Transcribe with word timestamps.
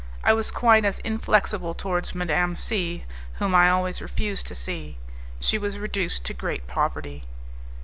I 0.23 0.33
was 0.33 0.49
quite 0.49 0.83
as 0.83 0.97
inflexible 1.01 1.75
towards 1.75 2.15
Madame 2.15 2.55
C, 2.55 3.05
whom 3.33 3.53
I 3.53 3.69
always 3.69 4.01
refused 4.01 4.47
to 4.47 4.55
see. 4.55 4.97
She 5.39 5.59
was 5.59 5.77
reduced 5.77 6.23
to 6.23 6.33
great 6.33 6.65
poverty. 6.65 7.25